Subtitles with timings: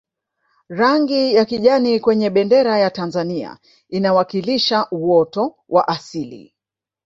[0.69, 3.57] rangi ya kijani kwenye bendera ya tanzania
[3.89, 6.55] inawakilisha uoto wa asili